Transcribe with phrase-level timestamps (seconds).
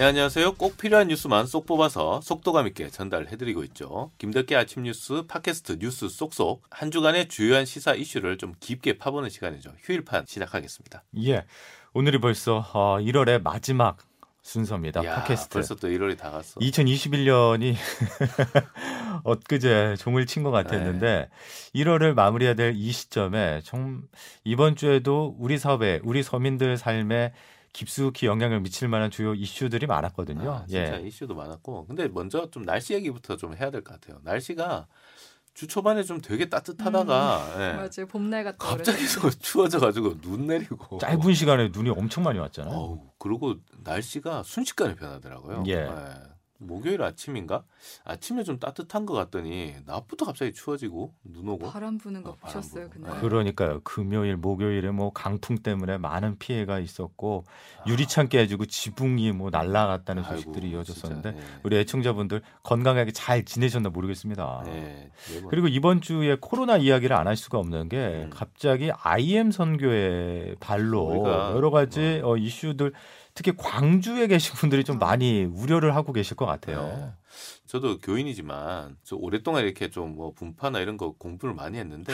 [0.00, 0.52] 네, 안녕하세요.
[0.54, 4.10] 꼭 필요한 뉴스만 쏙 뽑아서 속도감 있게 전달해드리고 있죠.
[4.16, 9.74] 김덕기 아침 뉴스 팟캐스트 뉴스 쏙쏙 한 주간의 주요한 시사 이슈를 좀 깊게 파보는 시간이죠.
[9.82, 11.02] 휴일판 시작하겠습니다.
[11.26, 11.44] 예.
[11.92, 13.98] 오늘이 벌써 어, 1월의 마지막
[14.40, 15.04] 순서입니다.
[15.04, 15.52] 야, 팟캐스트.
[15.52, 16.58] 벌써 또 1월이 다 갔어.
[16.60, 17.74] 2021년이
[19.24, 21.28] 엊그제 종을 친 것 같았는데
[21.74, 21.80] 네.
[21.82, 24.04] 1월을 마무리해야 될 이 시점에 좀
[24.44, 27.34] 이번 주에도 우리 사회, 우리 서민들 삶에
[27.72, 30.50] 깊숙이 영향을 미칠 만한 주요 이슈들이 많았거든요.
[30.50, 31.06] 아, 진짜 예.
[31.06, 31.86] 이슈도 많았고.
[31.86, 34.20] 근데 먼저 좀 날씨 얘기부터 좀 해야 될 것 같아요.
[34.24, 34.86] 날씨가
[35.54, 37.72] 주 초반에 좀 되게 따뜻하다가 예.
[37.74, 38.06] 맞아요.
[38.08, 38.56] 봄날 같다.
[38.58, 42.74] 갑자기 또 추워져가지고 눈 내리고 짧은 시간에 눈이 엄청 많이 왔잖아요.
[42.74, 45.64] 어우, 그리고 날씨가 순식간에 변하더라고요.
[45.68, 45.88] 예.
[46.62, 47.64] 목요일 아침인가?
[48.04, 51.70] 아침에 좀 따뜻한 것 같더니 낮부터 갑자기 추워지고 눈 오고.
[51.70, 52.90] 바람 부는 거 어, 바람 보셨어요.
[52.90, 53.14] 그날?
[53.14, 53.20] 네.
[53.20, 53.80] 그러니까요.
[53.82, 57.44] 금요일, 목요일에 뭐 강풍 때문에 많은 피해가 있었고
[57.86, 61.60] 유리창 깨지고 지붕이 뭐 날아갔다는 아이고, 소식들이 이어졌었는데 진짜, 예.
[61.62, 64.62] 우리 애청자분들 건강하게 잘 지내셨나 모르겠습니다.
[64.66, 68.30] 네, 네, 뭐- 그리고 이번 주에 코로나 이야기를 안 할 수가 없는 게 음.
[68.30, 72.92] 갑자기 IM 선교의 발로 여러 가지 어, 이슈들
[73.40, 76.82] 특히 광주에 계신 분들이 좀 많이 우려를 하고 계실 것 같아요.
[76.82, 77.10] 네.
[77.66, 82.12] 저도 교인이지만 저 오랫동안 이렇게 좀 뭐 분파나 이런 거 공부를 많이 했는데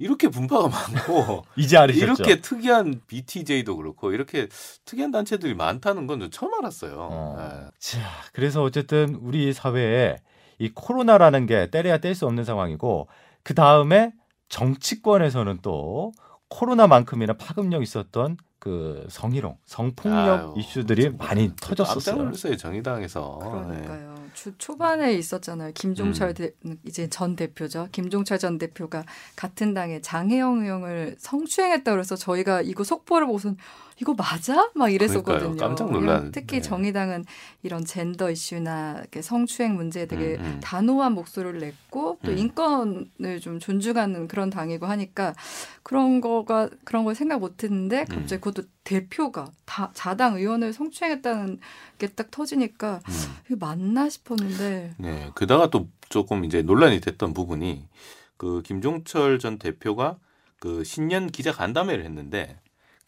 [0.00, 2.04] 이렇게 분파가 많고 이제 알으셨죠?
[2.04, 4.48] 이렇게 특이한 BTJ도 그렇고 이렇게
[4.86, 6.96] 특이한 단체들이 많다는 건저 처음 알았어요.
[6.98, 7.36] 어.
[7.38, 7.70] 네.
[7.78, 8.00] 자,
[8.32, 10.16] 그래서 어쨌든 우리 사회에
[10.58, 13.06] 이 코로나라는 게 때려야 뗄 수 없는 상황이고
[13.44, 14.12] 그 다음에
[14.48, 16.12] 정치권에서는 또
[16.48, 22.16] 코로나만큼이나 파급력 있었던 그 성희롱, 성폭력 아유, 이슈들이 많이 깜짝 터졌었어요.
[22.16, 23.38] 놀랐어요 정의당에서.
[23.42, 23.48] 네.
[23.50, 24.20] 그러니까요.
[24.34, 25.72] 주 초반에 있었잖아요.
[25.74, 26.34] 김종철 음.
[26.34, 26.52] 대,
[26.84, 27.88] 이제 전 대표죠.
[27.90, 29.04] 김종철 전 대표가
[29.34, 33.56] 같은 당의 장혜영 의원을 성추행했다 그래서 저희가 이거 속보를 보고선
[34.00, 34.70] 이거 맞아?
[34.74, 35.56] 막 이랬었거든요.
[35.56, 36.62] 깜짝 놀란, 특히 네.
[36.62, 37.24] 정의당은
[37.62, 40.60] 이런 젠더 이슈나 성추행 문제에 되게 음, 음.
[40.62, 42.38] 단호한 목소리를 냈고 또 음.
[42.38, 45.34] 인권을 좀 존중하는 그런 당이고 하니까
[45.82, 48.40] 그런 거가 그런 걸 생각 못했는데 갑자기 음.
[48.40, 51.58] 그것도 대표가 다 자당 의원을 성추행했다는
[51.98, 53.12] 게 딱 터지니까 음.
[53.46, 57.88] 이게 맞나 싶었는데 네, 그다가 또 조금 이제 논란이 됐던 부분이
[58.36, 60.18] 그 김종철 전 대표가
[60.58, 62.58] 그 신년 기자 간담회를 했는데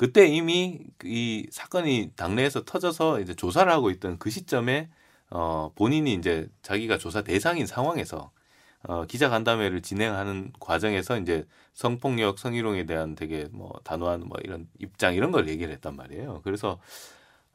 [0.03, 4.89] 그때 이미 이 사건이 당내에서 터져서 이제 조사를 하고 있던 그 시점에
[5.31, 8.33] 어 본인이 이제 자기가 조사 대상인 상황에서
[8.83, 15.15] 어 기자 간담회를 진행하는 과정에서 이제 성폭력, 성희롱에 대한 되게 뭐 단호한 뭐 이런 입장
[15.15, 16.41] 이런 걸 얘기를 했단 말이에요.
[16.43, 16.81] 그래서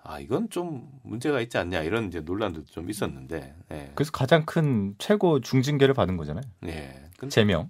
[0.01, 4.95] 아 이건 좀 문제가 있지 않냐 이런 이제 논란도 좀 있었는데, 예, 그래서 가장 큰
[4.99, 6.45] 최고 중징계를 받은 거잖아요.
[6.67, 7.09] 예.
[7.17, 7.67] 근데 제명.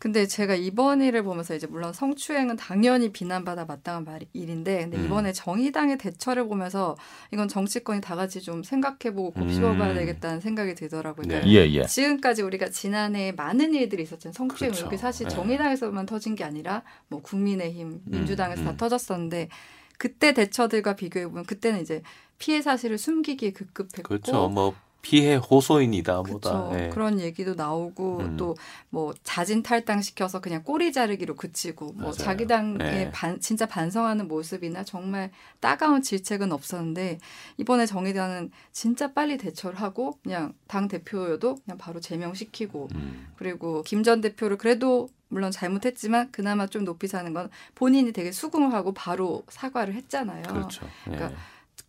[0.00, 5.04] 근데 제가 이번 일을 보면서 이제 물론 성추행은 당연히 비난받아 마땅한 말, 일인데 근데 음.
[5.04, 6.96] 이번에 정의당의 대처를 보면서
[7.32, 9.94] 이건 정치권이 다 같이 좀 생각해보고 곱씹어봐야 음.
[9.96, 11.26] 되겠다는 생각이 들더라고요.
[11.28, 11.40] 네.
[11.40, 11.84] 그러니까 예, 예.
[11.84, 14.32] 지금까지 우리가 지난해 많은 일들이 있었잖아요.
[14.32, 14.86] 성추행 그렇죠.
[14.86, 15.34] 이게 사실 네.
[15.34, 18.64] 정의당에서만 터진 게 아니라 뭐 국민의힘, 민주당에서 음.
[18.64, 19.50] 다 터졌었는데
[19.98, 22.00] 그때 대처들과 비교해 보면 그때는 이제
[22.38, 24.48] 피해 사실을 숨기기에 급급했고 그렇죠.
[24.48, 26.70] 뭐 피해 호소인이다 뭐다.
[26.74, 26.88] 예.
[26.90, 28.36] 그런 얘기도 나오고 음.
[28.36, 32.12] 또뭐 자진 탈당 시켜서 그냥 꼬리 자르기로 그치고 뭐 맞아요.
[32.14, 33.10] 자기 당에 네.
[33.10, 35.30] 반, 진짜 반성하는 모습이나 정말
[35.60, 37.18] 따가운 질책은 없었는데
[37.56, 43.28] 이번에 정의당은 진짜 빨리 대처를 하고 그냥 당 대표여도 그냥 바로 제명시키고 음.
[43.36, 48.72] 그리고 김 전 대표를 그래도 물론 잘못했지만 그나마 좀 높이 사는 건 본인이 되게 수긍을
[48.72, 50.42] 하고 바로 사과를 했잖아요.
[50.44, 50.86] 그렇죠.
[51.08, 51.14] 예.
[51.14, 51.38] 그러니까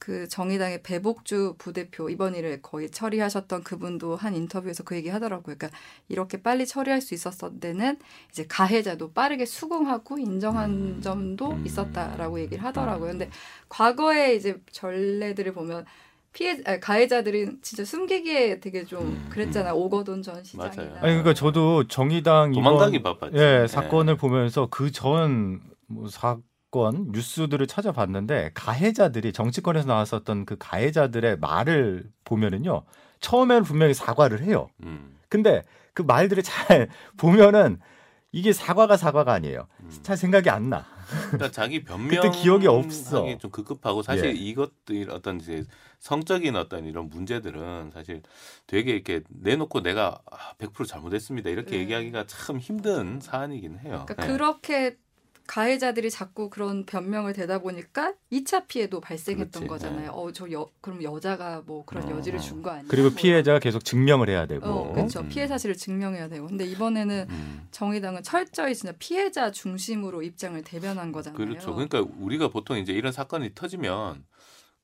[0.04, 5.56] 그 정의당의 배복주 부대표 이번 일을 거의 처리하셨던 그분도 한 인터뷰에서 그 얘기 하더라고요.
[5.58, 5.70] 그러니까
[6.10, 8.00] 이렇게 빨리 처리할 수 있었던 데는
[8.32, 11.02] 이제 가해자도 빠르게 수긍하고 인정한 음.
[11.04, 11.64] 점도 음.
[11.68, 13.12] 있었다라고 얘기를 하더라고요.
[13.12, 13.30] 근데
[13.70, 15.86] 과거에 이제 전례들을 보면
[16.34, 19.28] 피해 아니, 가해자들은 진짜 숨기기에 되게 좀 음.
[19.30, 19.76] 그랬잖아요.
[19.76, 20.94] 오거돈 전 시장이나 맞아요.
[20.96, 22.92] 아니 그러니까 저도 정의당 이번.
[23.36, 25.62] 예, 사건을 보면서 그 전
[25.92, 26.38] 뭐 사
[26.72, 32.84] 건 뉴스들을 찾아봤는데 가해자들이 정치권에서 나왔었던 그 가해자들의 말을 보면은요.
[33.20, 34.70] 처음에는 분명히 사과를 해요.
[34.84, 35.18] 음.
[35.30, 35.64] 근데
[35.94, 37.80] 그 말들을 잘 보면은
[38.32, 39.68] 이게 사과가 사과가 아니에요.
[39.82, 39.90] 음.
[40.02, 40.86] 잘 생각이 안 나.
[41.28, 43.38] 그러니까 자기 변명 그때 기억이 없어.
[43.38, 44.32] 좀 급급하고 사실 예.
[44.32, 45.66] 이것들 어떤 이제
[46.00, 48.22] 성적인 어떤 이런 문제들은 사실
[48.66, 51.80] 되게 이렇게 내놓고 내가 아, 100% 잘못했습니다 이렇게 네.
[51.80, 54.06] 얘기하기가 참 힘든 사안이긴 해요.
[54.08, 54.28] 그러니까 예.
[54.28, 54.98] 그렇게
[55.48, 59.68] 가해자들이 자꾸 그런 변명을 대다 보니까 2차 피해도 발생했던 그렇지.
[59.68, 60.12] 거잖아요.
[60.12, 62.42] 어, 저 여, 그럼 여자가 뭐 그런 어, 여지를 어.
[62.42, 62.86] 준거 아니야?
[62.88, 64.66] 그리고 뭐 피해자가 계속 증명을 해야 되고.
[64.66, 65.20] 어, 그렇죠.
[65.20, 65.30] 음.
[65.30, 66.48] 피해 사실을 증명해야 되고.
[66.48, 67.68] 근데 이번에는 음.
[67.72, 71.38] 정의당은 철저히 진짜 피해자 중심으로 입장을 대변한 거잖아요.
[71.38, 71.74] 그렇죠.
[71.74, 74.24] 그러니까 우리가 보통 이제 이런 사건이 터지면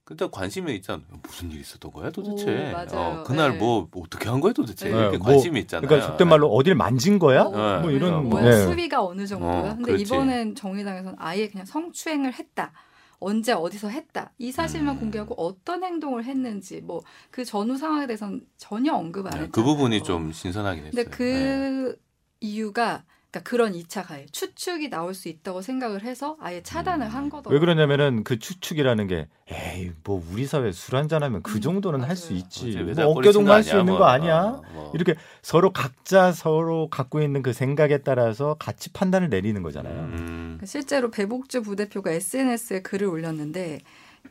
[0.07, 1.01] 그때 관심이 있잖아.
[1.21, 2.69] 무슨 일이 있었던 거야 도대체?
[2.69, 3.19] 오, 맞아요.
[3.19, 3.57] 어, 그날 네.
[3.57, 4.87] 뭐 어떻게 한 거야 도대체?
[4.89, 4.97] 네.
[4.97, 5.85] 이렇게 뭐, 관심이 있잖아요.
[5.85, 7.41] 그러니까 속된 말로 어딜 만진 거야?
[7.41, 7.81] 어, 네.
[7.81, 8.65] 뭐 이런 뭐야, 네.
[8.65, 9.51] 수위가 어느 정도야?
[9.51, 10.03] 어, 근데 그렇지.
[10.03, 12.71] 이번엔 정의당에서는 아예 그냥 성추행을 했다.
[13.19, 14.31] 언제 어디서 했다.
[14.37, 14.99] 이 사실만 음.
[15.01, 19.51] 공개하고 어떤 행동을 했는지 뭐 그 전후 상황에 대해서는 전혀 언급 안 네, 했죠.
[19.51, 21.03] 그 부분이 좀 신선하긴 했어요.
[21.03, 21.99] 근데 그
[22.39, 23.03] 이유가
[23.37, 27.11] 그러니까 그런 2차 가해 추측이 나올 수 있다고 생각을 해서 아예 차단을 음.
[27.11, 27.53] 한 거더라고요.
[27.53, 32.01] 왜 그러냐면은 그 추측이라는 게 에이 뭐 우리 사회 술 한잔 하면 그 음, 정도는
[32.01, 32.33] 할 수.
[32.33, 33.79] 있지 어째 뭐 어깨동무 할수 아니야?
[33.81, 34.91] 있는 뭐, 거 아니야 어, 뭐.
[34.93, 40.59] 이렇게 서로 각자 서로 갖고 있는 그 생각에 따라서 같이 판단을 내리는 거잖아요 음.
[40.65, 43.79] 실제로 배복주 부대표가 SNS에 글을 올렸는데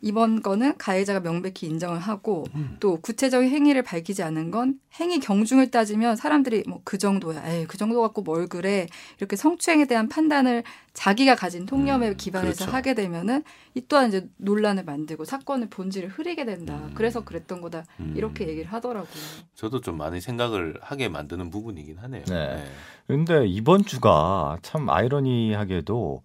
[0.01, 2.77] 이번 거는 가해자가 명백히 인정을 하고 음.
[2.81, 7.77] 또 구체적인 행위를 밝히지 않은 건 행위 경중을 따지면 사람들이 뭐 그 정도야, 에이 그
[7.77, 8.87] 정도 갖고 뭘 그래
[9.19, 10.63] 이렇게 성추행에 대한 판단을
[10.93, 12.77] 자기가 가진 통념에 음, 기반해서 그렇죠.
[12.77, 13.43] 하게 되면은
[13.75, 16.77] 이 또한 이제 논란을 만들고 사건의 본질을 흐리게 된다.
[16.77, 16.93] 음.
[16.95, 18.15] 그래서 그랬던 거다 음.
[18.17, 19.23] 이렇게 얘기를 하더라고요.
[19.57, 22.25] 저도 좀 많이 생각을 하게 만드는 부분이긴 하네요.
[22.27, 22.65] 네.
[23.09, 26.23] 근데 이번 주가 참 아이러니하게도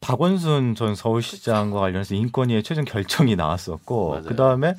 [0.00, 4.24] 박원순 전 서울시장과 관련해서 인권위의 최종 결정이 나왔었고 맞아요.
[4.24, 4.74] 그 다음에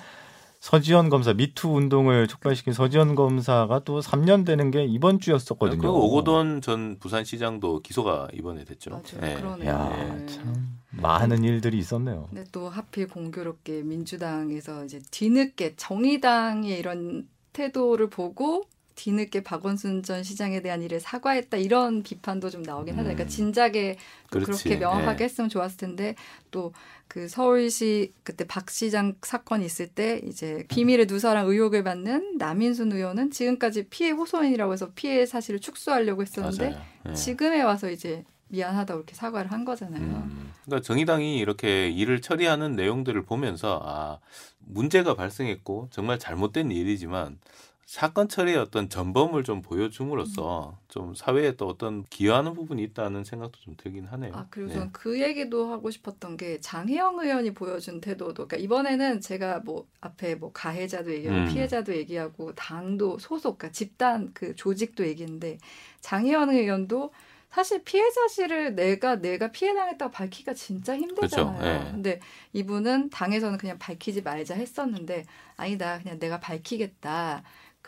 [0.60, 5.80] 서지현 검사 미투 운동을 촉발시킨 서지현 검사가 또 3년 되는 게 이번 주였었거든요.
[5.80, 8.89] 그리고 오고돈 전 부산시장도 기소가 이번에 됐죠.
[8.89, 9.21] 맞아요.
[9.21, 9.36] 네.
[9.36, 9.69] 그러네요.
[9.69, 10.25] 야, 네.
[10.25, 12.27] 참 많은 일들이 있었네요.
[12.30, 18.63] 근데 또 하필 공교롭게 민주당에서 이제 뒤늦게 정의당의 이런 태도를 보고
[19.00, 23.04] 뒤늦게 박원순 전 시장에 대한 일에 사과했다 이런 비판도 좀 나오긴 하다.
[23.04, 23.30] 그러니까 음.
[23.30, 23.98] 진작에
[24.30, 24.63] 또 그렇지.
[24.63, 25.24] 그렇게 명확하게 네.
[25.24, 26.16] 했으면 좋았을 텐데
[26.51, 26.74] 또
[27.10, 33.31] 그 서울시 그때 박 시장 사건이 있을 때 이제 비밀의 누설한 의혹을 받는 남인순 의원은
[33.31, 36.78] 지금까지 피해 호소인이라고 해서 피해 사실을 축소하려고 했었는데.
[37.06, 37.13] 네.
[37.13, 40.01] 지금에 와서 이제 미안하다고 이렇게 사과를 한 거잖아요.
[40.01, 44.19] 음, 그러니까 정의당이 이렇게 일을 처리하는 내용들을 보면서 아
[44.60, 47.40] 문제가 발생했고 정말 잘못된 일이지만
[47.89, 53.74] 사건 처리의 어떤 전범을 좀 보여줌으로써 좀 사회에 또 어떤 기여하는 부분이 있다는 생각도 좀
[53.75, 54.31] 들긴 하네요.
[54.36, 54.75] 아 그리고 네.
[54.75, 60.36] 저는 그 얘기도 하고 싶었던 게 장혜영 의원이 보여준 태도도 그러니까 이번에는 제가 뭐 앞에
[60.36, 61.45] 뭐 가해자도 얘기하고 음.
[61.47, 65.57] 피해자도 얘기하고 당도 소속 그러니까 집단 그 조직도 얘기했는데
[66.01, 67.12] 장혜영 의원도
[67.50, 71.57] 사실 피해 사실을 내가 내가 피해 당했다고 밝히기가 진짜 힘들잖아요.
[71.57, 71.88] 그렇죠.
[71.88, 71.91] 예.
[71.91, 72.19] 근데
[72.53, 75.25] 이분은 당에서는 그냥 밝히지 말자 했었는데
[75.57, 77.41] 아니다 그냥 내가 밝히겠다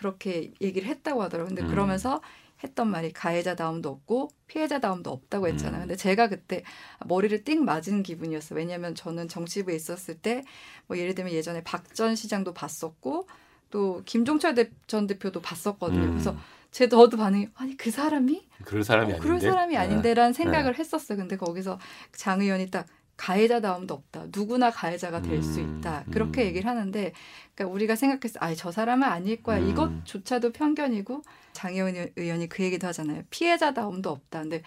[0.06, 1.50] 그렇게 얘기를 했다고 하더라고요.
[1.56, 1.70] 근데 음.
[1.70, 2.22] 그러면서
[2.64, 5.82] 했던 말이 가해자다움도 없고 피해자다움도 없다고 했잖아요.
[5.82, 5.88] 음.
[5.88, 6.64] 근데 제가 그때
[7.06, 8.58] 머리를 띵 맞은 기분이었어요.
[8.58, 10.44] 왜냐하면 저는 정치부에 있었을 때
[10.88, 13.28] 뭐 예를 들면 예전에 박 전 시장도 봤었고
[13.70, 16.02] 또 김종철 대- 전 대표도 봤었거든요.
[16.04, 16.36] 음, 그래서
[16.72, 19.24] 제 저도 반응이 아니 그 사람이 그럴 사람이 어, 아닌데.
[19.28, 19.78] 그럴 사람이 네.
[19.78, 21.18] 아닌데라는 생각을 했었어요.
[21.18, 21.80] 근데 거기서
[22.14, 22.86] 장 의원이 딱
[23.22, 24.26] 가해자다움도 없다.
[24.36, 26.06] 누구나 가해자가 될수 음, 있다.
[26.12, 26.48] 그렇게 음.
[26.48, 27.14] 얘기를 하는데,
[27.54, 29.60] 그러니까 우리가 때, 아, 저 사람은 아닐 거야.
[29.60, 29.70] 음.
[29.70, 31.22] 이것조차도 편견이고
[31.54, 33.22] 장혜원 의원이 그 얘기도 하잖아요.
[33.30, 34.42] 피해자다움도 없다.
[34.42, 34.64] 근데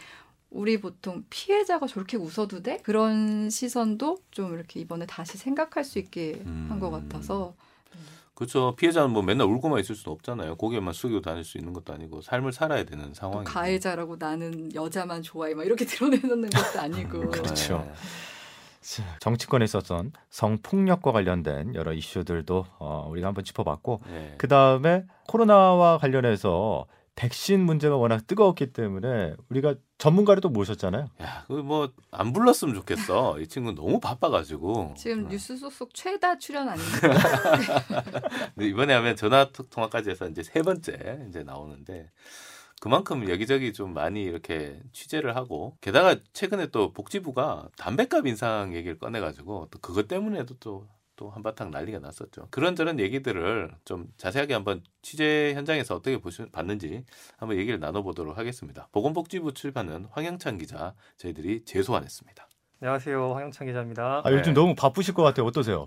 [0.50, 2.78] 우리 보통 피해자가 저렇게 웃어도 돼?
[2.84, 7.08] 그런 시선도 좀 이렇게 이번에 다시 생각할 수 있게 한것 음.
[7.08, 7.54] 같아서.
[8.34, 8.75] 그렇죠.
[8.76, 10.56] 피해자는 뭐 맨날 울고만 있을 수는 없잖아요.
[10.56, 13.44] 고개만 숙이고 다닐 수 있는 것도 아니고 삶을 살아야 되는 또 상황이고.
[13.44, 15.54] 가해자라고 나는 여자만 좋아해.
[15.54, 17.30] 막 이렇게 드러내놓는 것도 아니고.
[17.30, 17.84] 그렇죠.
[18.84, 18.96] 네.
[19.02, 24.34] 자, 정치권에 있었던 성폭력과 관련된 여러 이슈들도 어, 우리가 한번 짚어봤고 네.
[24.38, 26.86] 그 다음에 코로나와 관련해서
[27.16, 31.06] 백신 문제가 워낙 뜨거웠기 때문에 우리가 전문가를 또 모셨잖아요.
[31.22, 33.38] 야, 그뭐 안 불렀으면 좋겠어.
[33.38, 34.94] 이 친구 너무 바빠가지고.
[34.98, 35.28] 지금 어.
[35.28, 37.08] 뉴스 속속 최다 출연 아닙니까?
[38.54, 42.10] 근데 이번에 하면 전화 통- 통화까지 해서 이제 세 번째 이제 나오는데
[42.84, 49.68] 그만큼 여기저기 좀 많이 이렇게 취재를 하고 게다가 최근에 또 복지부가 담배값 인상 얘기를 꺼내가지고
[49.70, 52.48] 또 그것 때문에도 또또 한바탕 난리가 났었죠.
[52.50, 57.06] 그런저런 얘기들을 좀 자세하게 한번 취재 현장에서 어떻게 보시, 봤는지
[57.38, 58.86] 한번 얘기를 나눠보도록 하겠습니다.
[58.92, 62.46] 보건복지부 출판은 황영찬 기자 저희들이 재소환했습니다.
[62.82, 63.32] 안녕하세요.
[63.32, 64.20] 황영찬 기자입니다.
[64.22, 64.60] 아, 요즘 네.
[64.60, 65.46] 너무 바쁘실 것 같아요.
[65.46, 65.86] 어떠세요?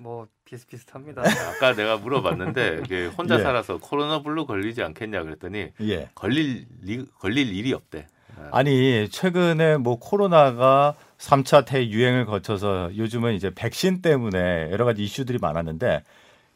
[0.00, 1.22] 뭐 비슷비슷합니다.
[1.22, 3.42] 아까 내가 물어봤는데 이게 혼자 예.
[3.42, 6.10] 살아서 코로나 블루 걸리지 않겠냐 그랬더니 예.
[6.14, 8.06] 걸릴 리, 걸릴 일이 없대.
[8.52, 16.02] 아니 최근에 뭐 코로나가 3차 대유행을 거쳐서 요즘은 이제 백신 때문에 여러 가지 이슈들이 많았는데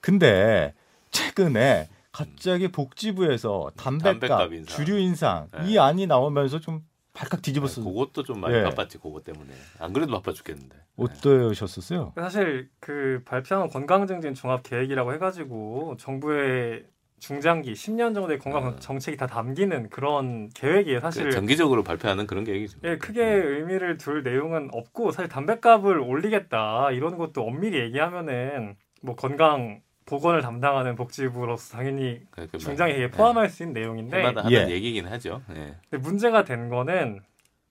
[0.02, 0.74] 근데
[1.10, 4.76] 최근에 갑자기 복지부에서 담배값, 담배값 인상.
[4.76, 5.70] 주류 인상 네.
[5.70, 7.82] 이 안이 나오면서 좀 발칵 뒤집었어.
[7.82, 8.62] 그것도 좀 많이 예.
[8.62, 9.52] 바빴지 그것 때문에.
[9.78, 10.76] 안 그래도 바빠 죽겠는데.
[10.76, 10.82] 네.
[10.96, 12.12] 어떠셨었어요?
[12.16, 16.84] 사실 그 발표한 건강증진 종합 계획이라고 해가지고 정부의
[17.18, 18.76] 중장기 10년 정도의 건강 음.
[18.80, 21.00] 정책이 다 담기는 그런 계획이에요.
[21.00, 22.78] 사실 그 정기적으로 발표하는 그런 계획이죠.
[22.84, 29.82] 예, 크게 의미를 둘 내용은 없고 사실 담배값을 올리겠다 이런 것도 엄밀히 얘기하면은 뭐 건강
[30.10, 33.10] 보건을 담당하는 복지부로서 당연히 그러니까 중장기에 네.
[33.10, 34.68] 포함할 수 있는 내용인데 해마다 하는 예.
[34.70, 35.40] 얘기긴 하죠.
[35.54, 35.76] 예.
[35.88, 37.20] 근데 문제가 된 거는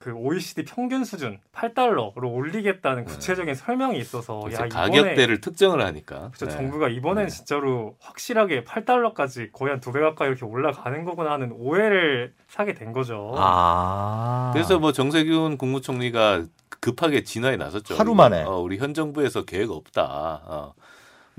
[0.01, 3.11] 그 OECD 평균 수준 8달러로 올리겠다는 네.
[3.11, 6.29] 구체적인 설명이 있어서 야 이번에 가격대를 특정을 하니까.
[6.31, 6.53] 그쵸, 네.
[6.53, 7.29] 정부가 이번엔 네.
[7.29, 12.93] 진짜로 확실하게 8달러까지 거의 한 두 배 가까이 이렇게 올라가는 거구나 하는 오해를 사게 된
[12.93, 13.33] 거죠.
[13.35, 14.51] 아.
[14.53, 16.45] 그래서 뭐 정세균 국무총리가
[16.79, 17.95] 급하게 진화에 나섰죠.
[17.95, 18.43] 하루 만에.
[18.43, 20.03] 어, 우리 현 정부에서 계획 없다.
[20.45, 20.73] 어.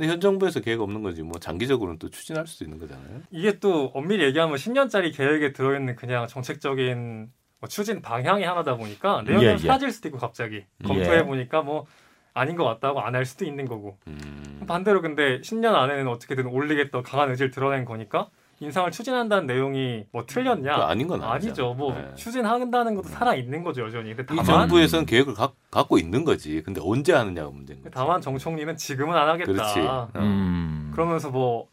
[0.01, 3.21] 근데 현 정부에서 계획 없는 거지 뭐 장기적으로는 또 추진할 수도 있는 거잖아요.
[3.31, 7.31] 이게 또 엄밀히 얘기하면 10년짜리 계획에 들어있는 그냥 정책적인
[7.61, 9.59] 뭐 추진 방향이 하나다 보니까 내용이 예, 예.
[9.59, 11.85] 사라질 수도 있고 갑자기 검토해 보니까 뭐
[12.33, 14.65] 아닌 것 같다고 안 할 수도 있는 거고 음.
[14.67, 18.31] 반대로 근데 10년 안에는 어떻게든 올리겠다 강한 의지를 드러낸 거니까
[18.61, 20.73] 인상을 추진한다는 내용이 뭐 틀렸냐?
[20.73, 21.49] 그거 아닌 건 아니죠.
[21.49, 21.75] 아니죠.
[21.75, 22.15] 뭐 네.
[22.15, 24.15] 추진한다는 것도 살아 있는 거죠 여전히.
[24.15, 26.63] 근데 이 다만 정부에서는 계획을 가, 갖고 있는 거지.
[26.63, 27.95] 근데 언제 하느냐가 문제인 거지.
[27.95, 29.51] 다만 정 총리는 지금은 안 하겠다.
[29.51, 29.81] 그렇지.
[29.81, 30.09] 어.
[30.17, 30.91] 음.
[30.93, 31.69] 그러면서 뭐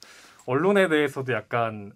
[0.45, 1.91] 언론에 대해서도 약간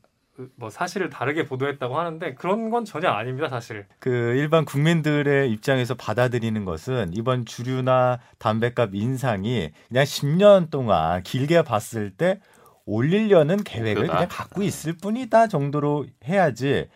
[0.55, 3.85] 뭐 사실을 다르게 보도했다고 하는데 그런 건 전혀 아닙니다 사실.
[3.99, 12.11] 그 일반 국민들의 입장에서 받아들이는 것은 이번 주류나 담배값 인상이 그냥 10년 동안 길게 봤을
[12.11, 12.39] 때
[12.85, 14.13] 올리려는 계획을 그거다.
[14.13, 16.87] 그냥 갖고 있을 뿐이다 정도로 해야지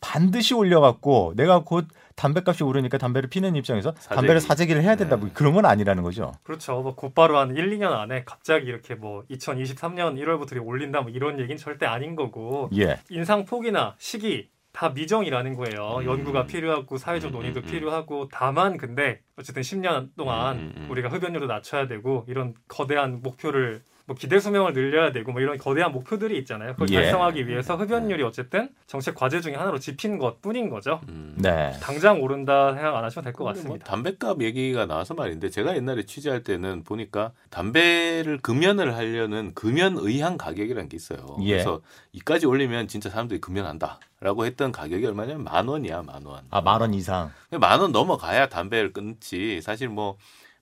[0.00, 4.14] 반드시 올려갖고 내가 곧 담배값이 오르니까 담배를 피는 입장에서 사재기.
[4.14, 5.20] 담배를 사재기를 해야 된다 네.
[5.22, 6.32] 뭐 그런 건 아니라는 거죠.
[6.44, 6.80] 그렇죠.
[6.80, 11.56] 뭐 곧바로 한 1, 2년 안에 갑자기 이렇게 뭐 2023년 1월부터 올린다 뭐 이런 얘기는
[11.58, 12.98] 절대 아닌 거고 예.
[13.10, 15.98] 인상 폭이나 시기 다 미정이라는 거예요.
[15.98, 16.04] 음.
[16.06, 17.70] 연구가 필요하고 사회적 음, 논의도 음, 음.
[17.70, 20.86] 필요하고 다만 근데 어쨌든 10년 동안.
[20.90, 25.90] 우리가 흡연율도 낮춰야 되고 이런 거대한 목표를 뭐 기대 수명을 늘려야 되고 뭐 이런 거대한
[25.90, 26.74] 목표들이 있잖아요.
[26.74, 27.02] 그걸 예.
[27.02, 31.00] 달성하기 위해서 흡연율이 어쨌든 정책 과제 중에 하나로 집힌 것 뿐인 거죠.
[31.08, 31.34] 음.
[31.38, 31.72] 네.
[31.82, 33.84] 당장 오른다 생각 안 하시면 될것 근데 뭐 같습니다.
[33.86, 40.88] 담배값 얘기가 나와서 말인데 제가 옛날에 취재할 때는 보니까 담배를 금연을 하려는 금연 의향 가격이라는
[40.88, 41.36] 게 있어요.
[41.42, 41.50] 예.
[41.54, 41.80] 그래서
[42.12, 46.44] 이까지 올리면 진짜 사람들이 금연한다 라고 했던 가격이 얼마냐면 만 원이야 만 원.
[46.50, 47.32] 아 만 원 이상.
[47.50, 49.60] 만 원 넘어가야 담배를 끊지.
[49.62, 50.16] 사실 뭐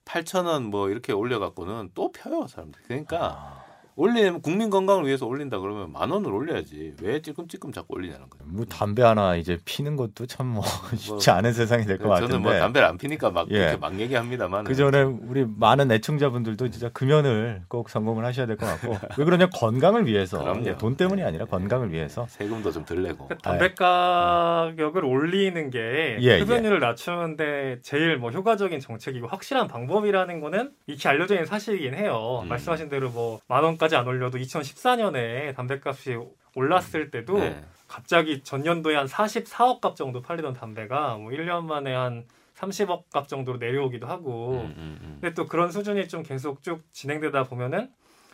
[0.05, 2.83] 8천 원 뭐 이렇게 올려갖고는 또 펴요 사람들.
[2.87, 3.64] 그러니까 아,
[3.97, 8.45] 올리면 국민 건강을 위해서 올린다 그러면 만 원을 올려야지 왜 찔끔찔끔 자꾸 올리냐는 거죠.
[8.47, 10.63] 뭐 담배 하나 이제 피는 것도 참뭐
[10.97, 12.33] 쉽지 않은 세상이 될것 같은데.
[12.33, 13.57] 저는 뭐 담배를 안 피니까 막 예.
[13.57, 14.65] 이렇게 막 얘기합니다만.
[14.65, 19.49] 그 전에 우리 많은 애청자분들도 진짜 금연을 꼭 성공을 하셔야 될 것 같고 왜 그러냐
[19.53, 20.67] 건강을 위해서 그럼요.
[20.67, 23.27] 예, 돈 때문이 아니라 건강을 위해서 세금도 좀 덜 내고.
[23.29, 30.71] 그러니까 담배 가격을 올리는 게 예, 흡연율을 낮추는데 제일 뭐 효과적인 정책이고 확실한 방법이라는 거는
[30.87, 32.41] 익히 알려져 있는 사실이긴 해요.
[32.43, 32.49] 음.
[32.49, 36.17] 말씀하신 대로 뭐 만 원까지 안 올려도 2014년에 담배값이
[36.55, 37.65] 올랐을 때도 네.
[37.89, 42.25] 갑자기 전년도에 한 44억 값 정도 팔리던 담배가 뭐 1년 만에 한
[42.57, 45.19] 30억 값 정도로 내려오기도 하고 음, 음, 음.
[45.21, 47.91] 근데 또 그런 수준이 좀 계속 쭉 진행되다 보면은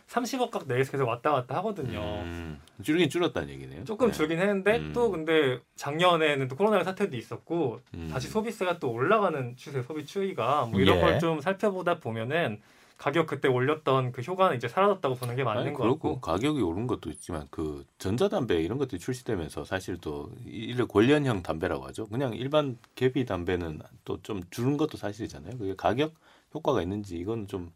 [0.07, 2.01] 30억 값 내에서 계속 왔다 갔다 하거든요.
[2.01, 3.85] 음, 줄긴 줄었다는 얘기네요.
[3.85, 4.13] 조금 네.
[4.13, 4.91] 줄긴 했는데 음.
[4.93, 8.09] 또 근데 작년에는 또 코로나 사태도 있었고 음.
[8.11, 11.01] 다시 소비세가 또 올라가는 추세 소비 추이가 뭐 이런 예.
[11.01, 12.61] 걸좀 살펴보다 보면은
[13.01, 16.61] 가격 그때 올렸던 그 효과는 이제 사라졌다고 보는 게 맞는 아니, 것 그렇고 같고 가격이
[16.61, 22.05] 오른 것도 있지만 그 전자담배 이런 것들이 출시되면서 사실 또 이를 관련형 담배라고 하죠.
[22.07, 25.57] 그냥 일반 계피 담배는 또 좀 줄은 것도 사실이잖아요.
[25.57, 26.13] 그게 가격
[26.53, 27.71] 효과가 있는지 이건 좀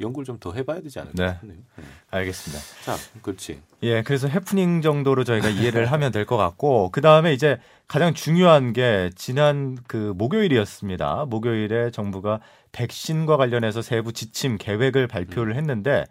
[0.00, 1.36] 연구를 좀 더 해봐야 되지 않을까 네.
[1.40, 1.58] 싶네요.
[1.76, 1.84] 네.
[2.10, 2.62] 알겠습니다.
[2.84, 3.60] 자, 그렇지.
[3.82, 8.72] 예, 그래서 해프닝 정도로 저희가 이해를 하면 될 것 같고 그 다음에 이제 가장 중요한
[8.72, 11.26] 게 지난 그 목요일이었습니다.
[11.26, 12.40] 목요일에 정부가
[12.72, 16.04] 백신과 관련해서 세부 지침 계획을 발표를 했는데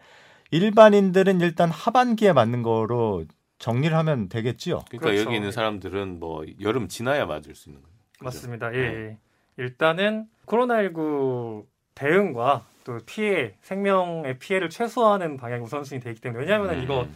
[0.52, 3.26] 일반인들은 일단 하반기에 맞는 거로
[3.60, 4.84] 정리를 하면 되겠지요.
[4.90, 5.22] 그러니까 그렇죠.
[5.26, 7.94] 여기 있는 사람들은 뭐 여름 지나야 맞을 수 있는 거예요.
[8.14, 8.24] 그죠?
[8.26, 8.74] 맞습니다.
[8.74, 8.88] 예, 네.
[8.94, 9.18] 예.
[9.58, 17.08] 일단은 코로나19 대응과 또 피해 생명의 피해를 최소화하는 방향이 우선순위 되기 때문에 왜냐하면 음, 이거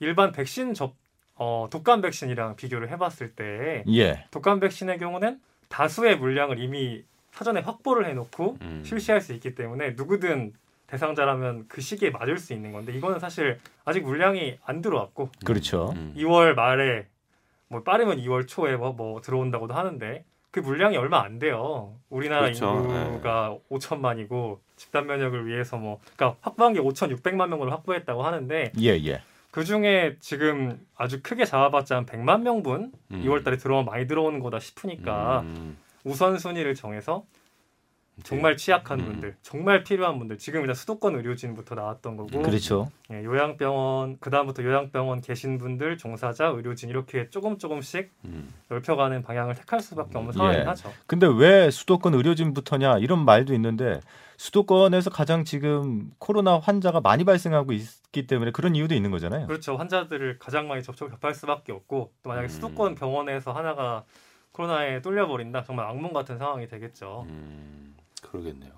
[0.00, 0.94] 일반 백신 접
[1.36, 4.26] 어, 독감 백신이랑 비교를 해봤을 때 예.
[4.30, 7.02] 독감 백신의 경우는 다수의 물량을 이미
[7.32, 8.82] 사전에 확보를 해놓고 음.
[8.84, 10.52] 실시할 수 있기 때문에 누구든
[10.86, 15.92] 대상자라면 그 시기에 맞을 수 있는 건데 이거는 사실 아직 물량이 안 들어왔고 그렇죠.
[15.96, 16.14] 음.
[16.16, 17.06] 2월 말에
[17.68, 20.24] 뭐 빠르면 2월 초에 뭐, 뭐 들어온다고도 하는데
[20.54, 21.96] 그 물량이 얼마 안 돼요.
[22.10, 22.76] 우리나라 그렇죠.
[22.76, 29.20] 인구가 5천만이고 집단 면역을 위해서 뭐 그러니까 확보한 게 5,600만 명으로 확보했다고 하는데 예, 예.
[29.50, 33.22] 그 중에 지금 아주 크게 잡아봤자 한 100만 명분 음.
[33.24, 35.76] 2월달에 들어오면 많이 들어오는 거다 싶으니까 음.
[36.04, 37.24] 우선 순위를 정해서
[38.22, 39.06] 정말 취약한 음.
[39.06, 42.90] 분들, 정말 필요한 분들, 지금 일단 수도권 의료진부터 나왔던 거고, 그렇죠.
[43.10, 48.52] 예, 요양병원 그 다음부터 요양병원 계신 분들, 종사자, 의료진 이렇게 조금 조금씩 음.
[48.68, 50.36] 넓혀가는 방향을 택할 수밖에 없는 예.
[50.36, 50.92] 상황이긴 하죠.
[51.06, 54.00] 근데 왜 수도권 의료진부터냐 이런 말도 있는데
[54.36, 59.46] 수도권에서 가장 지금 코로나 환자가 많이 발생하고 있기 때문에 그런 이유도 있는 거잖아요.
[59.46, 59.76] 그렇죠.
[59.76, 62.48] 환자들을 가장 많이 접촉 접할 수밖에 없고 또 만약에 음.
[62.48, 64.04] 수도권 병원에서 하나가
[64.52, 67.26] 코로나에 뚫려버린다 정말 악몽 같은 상황이 되겠죠.
[67.28, 67.94] 음,
[68.34, 68.72] 그러겠네요.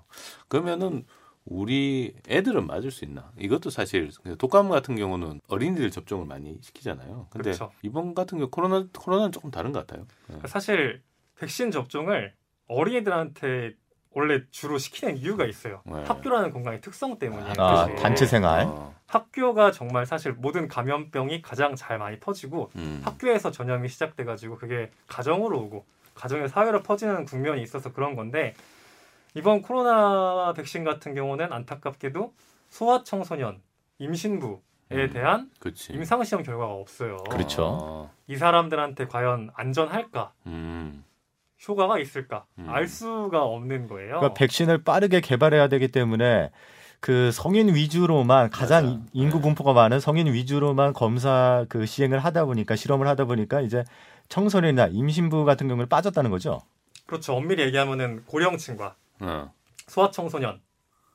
[0.47, 1.05] 그러면은
[1.45, 3.31] 우리 애들은 맞을 수 있나?
[3.39, 7.27] 이것도 사실 독감 같은 경우는 어린이들 접종을 많이 시키잖아요.
[7.29, 7.71] 근데 그렇죠.
[7.81, 10.05] 이번 같은 경우 코로나 코로나는 조금 다른 것 같아요.
[10.27, 10.39] 네.
[10.45, 11.01] 사실
[11.39, 12.33] 백신 접종을
[12.67, 13.75] 어린이들한테
[14.11, 15.81] 원래 주로 시키는 이유가 있어요.
[15.85, 16.03] 네.
[16.03, 17.53] 학교라는 공간의 특성 때문이에요.
[17.59, 17.95] 아?
[17.95, 18.65] 단체 생활.
[18.65, 23.01] 어, 학교가 정말 사실 모든 감염병이 가장 잘 많이 퍼지고 음.
[23.05, 25.85] 학교에서 전염이 시작돼가지고 그게 가정으로 오고
[26.15, 28.53] 가정에서 사회로 퍼지는 국면이 있어서 그런 건데
[29.33, 32.33] 이번 코로나 백신 같은 경우는 안타깝게도
[32.69, 33.61] 소아 청소년,
[33.99, 34.57] 임신부에
[34.91, 35.09] 음.
[35.11, 35.93] 대한 그렇지.
[35.93, 37.17] 임상 시험 결과가 없어요.
[37.29, 37.63] 그렇죠.
[37.81, 41.03] 어, 이 사람들한테 과연 안전할까, 음.
[41.67, 42.67] 효과가 있을까 음.
[42.69, 44.17] 알 수가 없는 거예요.
[44.19, 46.51] 그러니까 백신을 빠르게 개발해야 되기 때문에
[46.99, 48.95] 그 성인 위주로만 가장 맞아.
[48.95, 49.41] 이- 인구 네.
[49.43, 53.83] 분포가 많은 성인 위주로만 검사 그 시행을 하다 보니까 실험을 하다 보니까 이제
[54.29, 56.59] 청소년이나 임신부 같은 경우는 빠졌다는 거죠.
[57.05, 57.33] 그렇죠.
[57.35, 59.53] 엄밀히 얘기하면은 고령층과 어.
[59.87, 60.61] 소아 청소년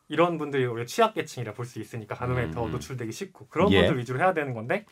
[0.09, 2.71] 이런 분들이 오히려 취약계층이라 볼 수 있으니까 감염에 음, 더 음.
[2.73, 3.81] 노출되기 쉽고 그런 예.
[3.81, 4.85] 분들 위주로 해야 되는 건데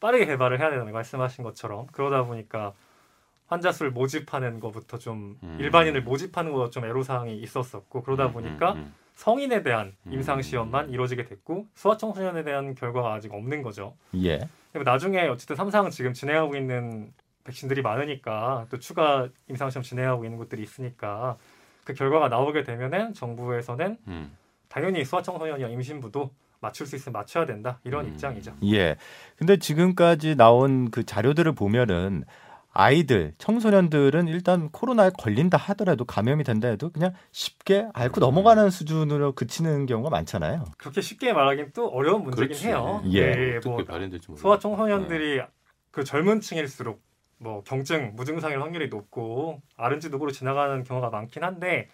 [0.00, 2.74] 빠르게 개발을 해야 되는 거 말씀하신 것처럼 그러다 보니까
[3.46, 5.56] 환자 수를 모집하는 것부터 좀 음.
[5.60, 8.94] 일반인을 모집하는 것좀 애로사항이 있었었고 그러다 음, 보니까 음, 음.
[9.14, 10.12] 성인에 대한 음.
[10.12, 13.96] 임상 시험만 이루어지게 됐고 소아 청소년에 대한 결과가 아직 없는 거죠.
[14.16, 14.48] 예.
[14.72, 17.12] 그리고 나중에 어쨌든 삼상은 지금 진행하고 있는
[17.44, 21.38] 백신들이 많으니까 또 추가 임상 시험 진행하고 있는 곳들이 있으니까
[21.86, 24.36] 그 결과가 나오게 되면은 정부에서는 음.
[24.68, 28.10] 당연히 소아청소년이나 임신부도 맞출 수 있으면 맞춰야 된다 이런 음.
[28.10, 28.54] 입장이죠.
[28.64, 28.96] 예.
[29.36, 32.24] 근데 지금까지 나온 그 자료들을 보면은
[32.72, 39.86] 아이들, 청소년들은 일단 코로나에 걸린다 하더라도 감염이 된다 해도 그냥 쉽게 앓고 넘어가는 수준으로 그치는
[39.86, 40.64] 경우가 많잖아요.
[40.76, 42.66] 그렇게 쉽게 말하기는 또 어려운 문제긴 그렇지.
[42.66, 43.00] 해요.
[43.12, 43.60] 예.
[43.64, 44.40] 뭐 어떻게 발현될지 모르.
[44.40, 45.40] 소아 청소년들이
[45.92, 47.00] 그 젊은 층일수록
[47.38, 51.88] 뭐 경증, 무증상일 확률이 높고 아른지 누구로 지나가는 경우가 많긴 한데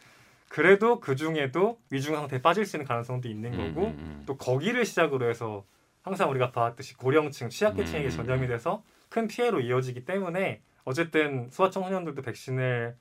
[0.49, 4.85] 그래도 그 중에도 위중 상태에 빠질 수 있는 가능성도 있는 거고 음, 음, 또 거기를
[4.85, 5.65] 시작으로 해서
[6.03, 8.11] 항상 우리가 봐왔듯이 고령층, 취약계층에게 음.
[8.11, 12.97] 전염이 돼서 큰 피해로 이어지기 때문에 어쨌든 소아청소년들도 백신을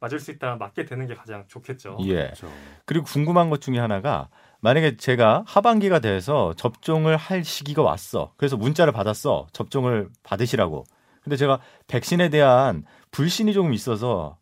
[0.00, 1.98] 맞을 수 있다면 맞게 되는 게 가장 좋겠죠.
[2.02, 2.24] 예.
[2.24, 2.50] 그렇죠.
[2.84, 4.28] 그리고 궁금한 것 중에 하나가
[4.60, 8.32] 만약에 제가 하반기가 돼서 접종을 할 시기가 왔어.
[8.36, 9.46] 그래서 문자를 받았어.
[9.52, 10.84] 접종을 받으시라고.
[11.26, 11.58] 근데 제가
[11.88, 14.38] 백신에 대한 불신이 조금 있어서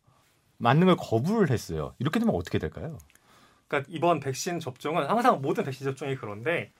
[0.59, 1.95] 맞는 걸 거부를 했어요.
[1.99, 2.99] 이렇게 되면 어떻게 될까요?
[3.67, 6.73] 그러니까 이번 백신 접종은 항상 모든 백신 접종이 그런데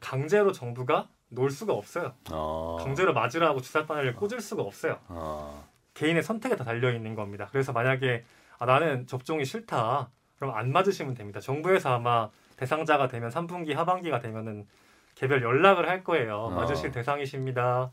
[0.00, 2.14] 강제로 정부가 놓을 수가 없어요.
[2.32, 2.78] 어.
[2.80, 4.96] 강제로 맞으라고 주사 바늘을 꽂을 수가 없어요.
[5.08, 5.68] 어.
[5.92, 7.46] 개인의 선택에 다 달려 있는 겁니다.
[7.50, 8.24] 그래서 만약에
[8.58, 10.08] 아, 나는 접종이 싫다.
[10.38, 11.38] 그럼 안 맞으시면 됩니다.
[11.38, 14.66] 정부에서 아마 대상자가 되면 3분기 하반기가 되면은
[15.16, 16.44] 개별 연락을 할 거예요.
[16.44, 16.50] 어.
[16.50, 17.90] 맞으실 대상이십니다.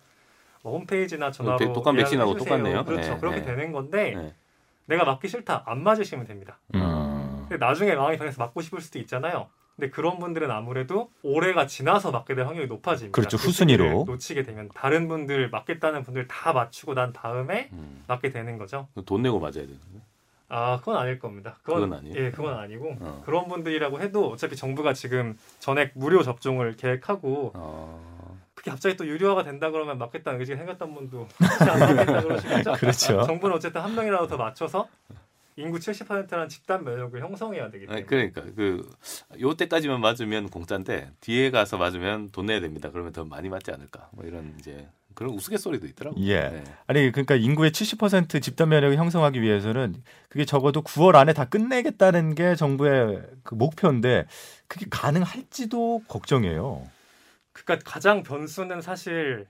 [0.63, 2.35] 뭐 홈페이지나 전화로 그 독감 예약을 백신하고.
[2.35, 2.85] 똑같네요.
[2.85, 3.13] 그렇죠.
[3.13, 3.45] 네, 그렇게 네.
[3.45, 4.35] 되는 건데 네.
[4.85, 5.63] 내가 맞기 싫다.
[5.65, 6.59] 안 맞으시면 됩니다.
[6.75, 7.45] 음.
[7.49, 9.47] 근데 나중에 마음이 변해서 맞고 싶을 수도 있잖아요.
[9.75, 13.13] 근데 그런 분들은 아무래도 올해가 지나서 맞게 될 확률이 높아집니다.
[13.15, 13.37] 그렇죠.
[13.37, 14.05] 그 후순위로.
[14.07, 18.03] 놓치게 되면 다른 분들 맞겠다는 분들 다 맞추고 난 다음에 음.
[18.07, 18.87] 맞게 되는 거죠.
[19.05, 20.01] 돈 내고 맞아야 되는데.
[20.49, 21.57] 아, 그건 아닐 겁니다.
[21.61, 22.15] 그건, 그건 아니에요?
[22.17, 23.21] 예, 그건 아니고 어.
[23.25, 28.16] 그런 분들이라고 해도 어차피 정부가 지금 전액 무료 접종을 계획하고 어.
[28.57, 32.73] 그게 갑자기 또 유료화가 된다 그러면 맞겠다는 의지가 생겼던 분도 안 맞겠다 그러시겠죠?
[32.81, 33.21] 그렇죠.
[33.21, 34.87] 정부는 어쨌든 한 명이라도 더 맞춰서
[35.57, 38.89] 인구 70%라는 집단 면역을 형성해야 되기 때문에 아니, 그러니까 그
[39.39, 42.89] 요때까지만 맞으면 공짜인데 뒤에 가서 맞으면 돈 내야 됩니다.
[42.91, 44.09] 그러면 더 많이 맞지 않을까?
[44.11, 46.23] 뭐 이런 이제 그런 우스갯소리도 있더라고요.
[46.25, 46.49] 예.
[46.49, 46.63] 네.
[46.87, 49.95] 아니 그러니까 인구의 70% 집단 면역을 형성하기 위해서는
[50.29, 54.25] 그게 적어도 9월 안에 다 끝내겠다는 게 정부의 그 목표인데
[54.67, 56.96] 그게 가능할지도 걱정이에요.
[57.65, 59.47] 그러니까 가장 변수는 사실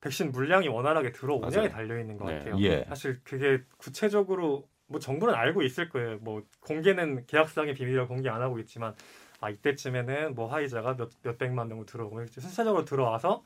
[0.00, 1.68] 백신 물량이 원활하게 들어오냐에.
[1.68, 2.38] 달려 있는 것 네.
[2.38, 2.56] 같아요.
[2.60, 2.84] 예.
[2.88, 6.18] 사실 그게 구체적으로 뭐 정부는 알고 있을 거예요.
[6.20, 8.94] 뭐 공개는 계약상의 비밀이라 공개 안 하고 있지만
[9.40, 13.44] 아 이때쯤에는 뭐 화이자가 몇 몇 백만 명 들어오고 순차적으로 들어와서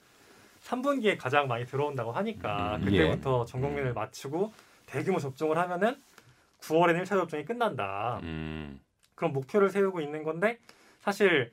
[0.63, 4.53] 3분기에 가장 많이 들어온다고 하니까 음, 그때부터 전 국민을 맞추고
[4.87, 6.01] 대규모 접종을 하면은
[6.61, 8.19] 9월에는 1차 접종이 끝난다.
[8.23, 8.81] 음.
[9.15, 10.59] 그런 목표를 세우고 있는 건데
[11.01, 11.51] 사실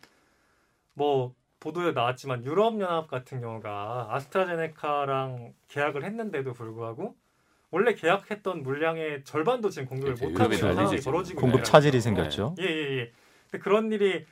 [0.94, 7.16] 뭐 보도에 나왔지만 유럽 연합 같은 경우가 아스트라제네카랑 계약을 했는데도 불구하고
[7.72, 10.30] 원래 계약했던 물량의 절반도 지금 공급을 그렇죠.
[10.30, 12.02] 못 하고 유럽이 있는 상황이 벌어지고 공급 차질이.
[12.02, 12.56] 생겼죠.
[12.60, 13.12] 예, 예, 예.
[13.50, 14.26] 근데 그런 일이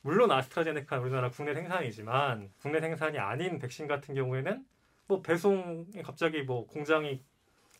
[0.00, 4.64] 물론 아스트라제네카 우리나라 국내 생산이지만 국내 생산이 아닌 백신 같은 경우에는
[5.06, 7.22] 뭐 배송에 갑자기 뭐 공장이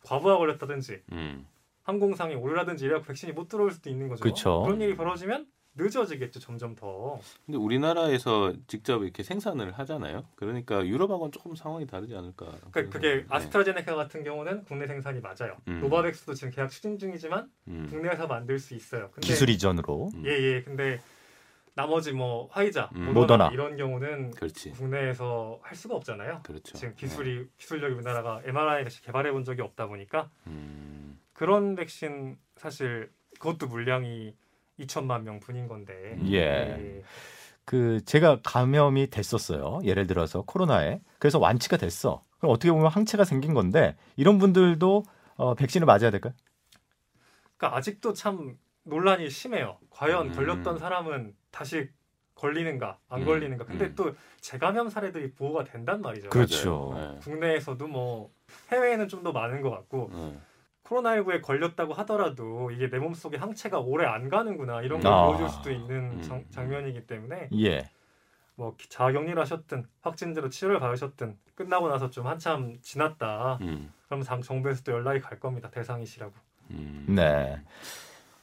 [0.05, 1.45] 과부하 걸렸다든지 음.
[1.83, 4.23] 항공상이 오류라든지 이래갖고 백신이 못 들어올 수도 있는 거죠.
[4.23, 4.63] 그쵸.
[4.65, 7.19] 런 일이 벌어지면 늦어지겠죠, 점점 더.
[7.45, 10.25] 근데 우리나라에서 직접 이렇게 생산을 하잖아요.
[10.35, 12.45] 그러니까 유럽하고는 조금 상황이 다르지 않을까.
[12.71, 13.25] 그러니까 그게 네.
[13.29, 15.57] 아스트라제네카 같은 경우는 국내 생산이 맞아요.
[15.67, 15.81] 음.
[15.81, 17.87] 노바백스도 지금 계약 추진 중이지만 음.
[17.89, 19.09] 국내에서 만들 수 있어요.
[19.11, 20.11] 근데 기술 이전으로.
[20.13, 20.23] 음.
[20.25, 20.63] 예, 예.
[20.63, 21.01] 근데
[21.75, 23.05] 나머지 뭐 화이자, 음.
[23.05, 23.49] 모더나, 모더나.
[23.51, 24.71] 이런 경우는 그렇지.
[24.71, 26.41] 국내에서 할 수가 없잖아요.
[26.43, 26.77] 그렇죠.
[26.77, 30.51] 지금 기술이 기술력이 우리나라가 mRNA 개발해 본 적이 없다 보니까 네.
[30.51, 31.19] 음.
[31.33, 34.35] 그런 백신 사실 그것도 물량이
[34.79, 36.17] 2천만 명 분인 건데.
[36.31, 37.03] 예.
[37.65, 39.79] 그 제가 감염이 됐었어요.
[39.83, 40.99] 예를 들어서 코로나에.
[41.19, 42.23] 그래서 완치가 됐어.
[42.39, 45.03] 그럼 어떻게 보면 항체가 생긴 건데 이런 분들도
[45.35, 46.33] 어, 백신을 맞아야 될까요?
[47.57, 49.77] 그러니까 아직도 참 논란이 심해요.
[49.89, 50.33] 과연 음.
[50.33, 51.89] 걸렸던 사람은 다시
[52.35, 53.25] 걸리는가 안 음.
[53.25, 53.65] 걸리는가.
[53.65, 53.95] 근데 음.
[53.95, 56.29] 또 재감염 사례들이 보호가 된단 말이죠.
[56.29, 56.89] 그렇죠.
[56.93, 57.19] 맞아요.
[57.21, 58.31] 국내에서도 뭐
[58.71, 60.37] 해외에는 좀 더 많은 것 같고 네.
[60.83, 60.89] 네.
[60.89, 65.25] 코로나19에 걸렸다고 하더라도 이게 내 몸속에 항체가 오래 안 가는구나 이런 걸 아.
[65.27, 66.21] 보여줄 수도 있는 음.
[66.21, 67.89] 장, 장면이기 때문에 예.
[68.55, 73.57] 뭐 자가격리를 하셨든 확진자로 치료를 받으셨든 끝나고 나서 좀 한참 지났다.
[73.61, 73.91] 음.
[74.07, 75.69] 그럼 장 정부에서 또 연락이 갈 겁니다.
[75.71, 76.33] 대상이시라고.
[76.71, 77.05] 음.
[77.09, 77.59] 네.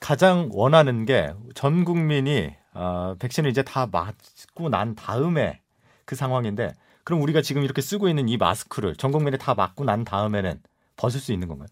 [0.00, 5.60] 가장 원하는 게 전 국민이 어, 백신을 이제 다 맞고 난 다음에
[6.04, 6.72] 그 상황인데
[7.04, 10.60] 그럼 우리가 지금 이렇게 쓰고 있는 이 마스크를 전 국민이 다 맞고 난 다음에는
[10.96, 11.68] 벗을 수 있는 건가요?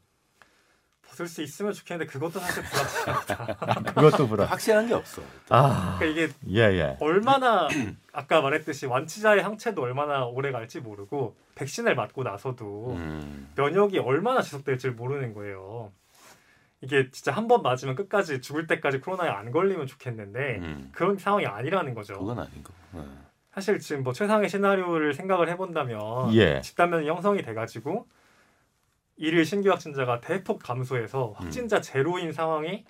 [1.09, 2.63] 벗을 수 있으면 좋겠는데 그것도 사실
[3.07, 3.95] 불확실합니다.
[3.95, 4.47] 그것도 불안.
[4.49, 5.23] 확실한 게 없어.
[5.49, 6.97] 아, 그러니까 이게 예, 예.
[7.01, 7.69] 얼마나
[8.13, 13.51] 아까 말했듯이 완치자의 항체도 얼마나 오래 갈지 모르고 백신을 맞고 나서도 음.
[13.57, 15.93] 면역이 얼마나 지속될지 모르는 거예요.
[16.81, 20.91] 이게 진짜 한 번 맞으면 끝까지 죽을 때까지 코로나에 안 걸리면 좋겠는데 음.
[20.93, 22.15] 그런 상황이 아니라는 거죠.
[22.19, 22.73] 그건 아닌 거.
[22.93, 23.03] 네.
[23.53, 26.61] 사실 지금 뭐 최상의 시나리오를 생각을 해본다면 예.
[26.61, 28.07] 집단면이 형성이 돼가지고
[29.19, 32.85] 일일 신규 확진자가 대폭 감소해서 확진자 제로인 상황이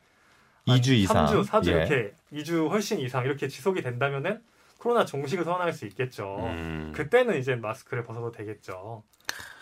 [0.67, 1.27] 2주 이상.
[1.27, 1.73] 3주, 4주 예.
[1.73, 4.41] 이렇게 2주 훨씬 이상 이렇게 지속이 된다면은
[4.77, 6.37] 코로나 종식을 선언할 수 있겠죠.
[6.41, 6.93] 음.
[6.95, 9.03] 그때는 이제 마스크를 벗어도 되겠죠.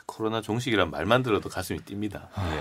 [0.05, 2.29] 코로나 종식이란 말만 들어도 가슴이 뜁니다.
[2.35, 2.55] 아.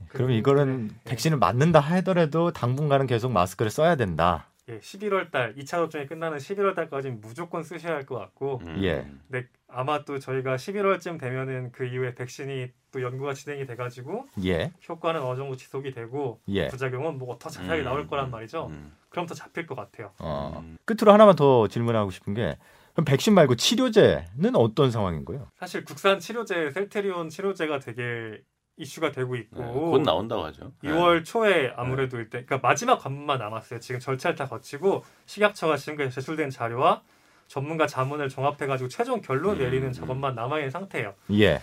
[0.00, 0.06] 예.
[0.08, 0.94] 그럼 그- 이거는 네.
[1.04, 4.46] 백신을 맞는다 하더라도 당분간은 계속 마스크를 써야 된다.
[4.70, 8.80] 예, 11월 달 2차 접종이 끝나는 11월 달까지는 무조건 쓰셔야 할 것 같고 음.
[8.82, 9.06] 예.
[9.30, 14.72] 근데 아마 또 저희가 11월쯤 되면은 그 이후에 백신이 또 연구가 진행이 돼 가지고 예.
[14.88, 16.68] 효과는 어느 정도 지속이 되고 예.
[16.68, 17.84] 부작용은 뭐더 자세하게 음.
[17.84, 18.68] 나올 거란 말이죠.
[18.70, 18.94] 음.
[19.10, 20.12] 그럼 더 잡힐 것 같아요.
[20.18, 20.60] 어.
[20.64, 20.78] 음.
[20.86, 22.56] 끝으로 하나만 더 질문하고 싶은 게
[22.92, 25.48] 그럼 백신 말고 치료제는 어떤 상황인 거예요?
[25.58, 28.40] 사실 국산 치료제 셀테리온 치료제가 되게
[28.76, 30.72] 이슈가 되고 있고 네, 곧 나온다고 하죠.
[30.82, 33.78] 6월 초에 아무래도 일단 그러니까 마지막 관문만 남았어요.
[33.80, 37.02] 지금 절차를 다 거치고 식약처가 지금까지 제출된 자료와
[37.46, 39.92] 전문가 자문을 종합해가지고 최종 결론 음, 내리는 음.
[39.92, 41.14] 작업만 남아 있는 상태예요.
[41.32, 41.60] 예.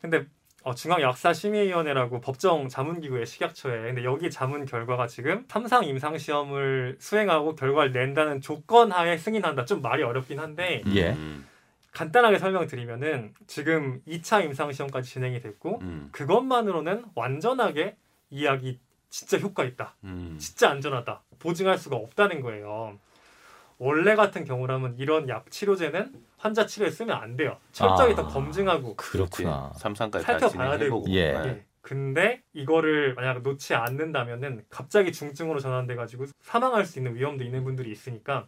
[0.00, 0.26] 근데
[0.62, 7.92] 어, 중앙약사심의위원회라고 법정 자문기구의 식약처에 근데 여기 자문 결과가 지금 삼상 임상 시험을 수행하고 결과를
[7.92, 9.64] 낸다는 조건 하에 승인한다.
[9.64, 11.10] 좀 말이 어렵긴 한데 예.
[11.10, 11.46] 음.
[11.96, 16.10] 간단하게 설명드리면은 지금 2차 임상 시험까지 진행이 됐고 음.
[16.12, 17.96] 그것만으로는 완전하게
[18.28, 18.78] 이 약이
[19.08, 19.94] 진짜 효과 있다.
[20.04, 20.36] 음.
[20.38, 21.22] 진짜 안전하다.
[21.38, 22.98] 보증할 수가 없다는 거예요.
[23.78, 27.56] 원래 같은 경우라면 이런 약 치료제는 환자 치료에 쓰면 안 돼요.
[27.72, 28.16] 철저히 아.
[28.16, 29.72] 더 검증하고 그렇구나.
[29.76, 30.76] 삼상까지 다 살펴봐야.
[30.76, 31.02] 되고.
[31.08, 31.32] 예.
[31.32, 31.48] 네.
[31.48, 31.64] 예.
[31.80, 37.90] 근데 이거를 만약 놓지 않는다면은 갑자기 중증으로 전환돼 가지고 사망할 수 있는 위험도 있는 분들이
[37.90, 38.46] 있으니까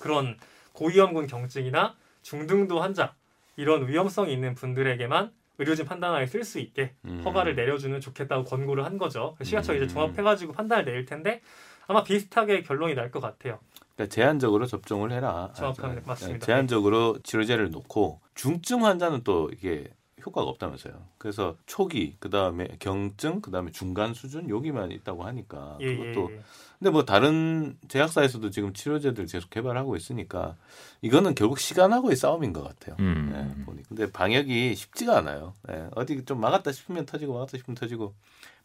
[0.00, 0.36] 그런
[0.72, 3.14] 고위험군 경증이나 중등도 환자
[3.56, 7.22] 이런 위험성이 있는 분들에게만 의료진 판단하에 쓸 수 있게 음.
[7.24, 9.36] 허가를 내려주면 좋겠다고 권고를 한 거죠.
[9.40, 9.88] 시각처 이제 음.
[9.88, 11.40] 종합해가지고 판단을 내릴 텐데
[11.86, 13.60] 아마 비슷하게 결론이 날 것 같아요.
[13.94, 15.52] 그러니까 제한적으로 접종을 해라.
[15.54, 16.44] 정확하게 아, 맞습니다.
[16.44, 19.88] 제한적으로 치료제를 놓고 중증 환자는 또 이게
[20.24, 20.94] 효과가 없다면서요.
[21.18, 26.32] 그래서 초기, 그 다음에 경증, 그 다음에 중간 수준 여기만 있다고 하니까 예, 예, 그것도.
[26.32, 26.40] 예.
[26.78, 30.56] 근데 뭐 다른 제약사에서도 지금 치료제들 계속 개발하고 있으니까
[31.02, 32.96] 이거는 결국 시간하고의 싸움인 것 같아요.
[33.00, 33.30] 음.
[33.32, 33.82] 네, 보니.
[33.88, 35.54] 근데 방역이 쉽지가 않아요.
[35.68, 38.14] 네, 어디 좀 막았다 싶으면 터지고 막았다 싶으면 터지고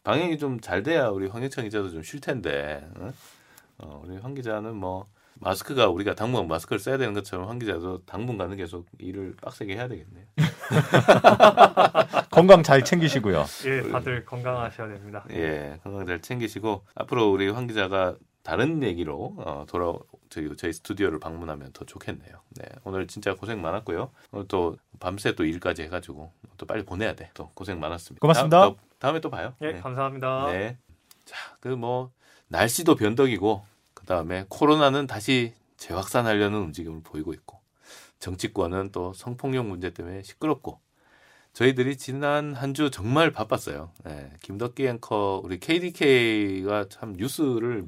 [0.04, 2.86] 방역이 좀 잘 돼야 우리 황희찬 기자도 좀 쉴 텐데.
[2.96, 3.12] 어?
[3.78, 5.06] 어, 우리 황 기자는 뭐
[5.40, 10.26] 마스크가 우리가 당분간 마스크를 써야 되는 것처럼 황 기자도 당분간은 계속 일을 빡세게 해야 되겠네요.
[12.30, 13.44] 건강 잘 챙기시고요.
[13.66, 15.24] 예, 다들 건강하셔야 됩니다.
[15.30, 19.92] 예, 건강 잘 챙기시고 앞으로 우리 황 기자가 다른 얘기로 어, 돌아
[20.28, 22.32] 저희, 저희 스튜디오를 방문하면 더 좋겠네요.
[22.56, 24.10] 네, 오늘 진짜 고생 많았고요.
[24.32, 27.30] 오늘 또 밤새 또 일까지 해가지고 또 빨리 보내야 돼.
[27.34, 28.20] 또 고생 많았습니다.
[28.20, 28.60] 고맙습니다.
[28.60, 29.54] 다음, 다음에 또 봐요.
[29.62, 29.80] 예, 네.
[29.80, 30.46] 감사합니다.
[30.52, 30.76] 네.
[31.24, 32.10] 자, 그 뭐
[32.48, 33.64] 날씨도 변덕이고
[34.10, 37.60] 그 다음에 코로나는 다시 재확산하려는 움직임을 보이고 있고
[38.18, 40.80] 정치권은 또 성폭력 문제 때문에 시끄럽고
[41.52, 43.92] 저희들이 지난 한 주 정말 바빴어요.
[44.02, 47.86] 네, 김덕기 앵커 우리 KDK가 참 뉴스를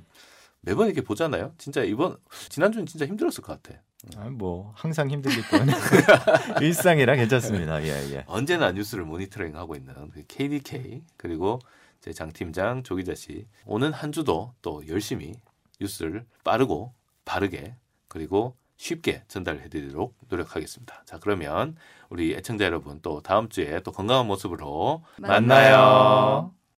[0.61, 1.55] 매번 이렇게 보잖아요.
[1.59, 2.17] 진짜 이번
[2.51, 3.81] 지난주는 진짜 힘들었을 것 같아.
[4.17, 5.73] 아, 뭐 항상 때문에
[6.63, 7.83] 일상이라 괜찮습니다.
[7.83, 8.25] 예, 예.
[8.29, 11.59] 언제나 뉴스를 모니터링 하고 있는 그 KDK 그리고
[12.01, 15.35] 제 장 팀장 조기자 씨 오는 한 주도 또 열심히
[15.83, 17.77] 뉴스를 빠르고 바르게
[18.09, 21.03] 그리고 쉽게 전달해 드리도록 노력하겠습니다.
[21.05, 21.77] 자 그러면
[22.09, 25.41] 우리 애청자 여러분 또 다음 주에 또 건강한 모습으로 만나요.
[25.41, 26.55] 만나요.